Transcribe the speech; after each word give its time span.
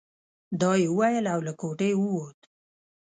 دا 0.59 0.71
يې 0.81 0.87
وويل 0.95 1.25
او 1.33 1.39
له 1.47 1.53
کوټې 1.61 1.91
ووت. 1.97 2.39